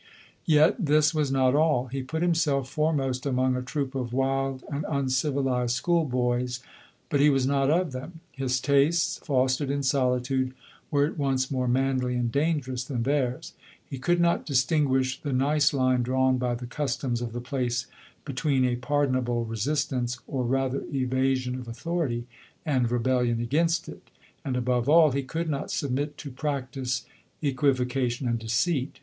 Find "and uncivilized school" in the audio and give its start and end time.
4.71-6.05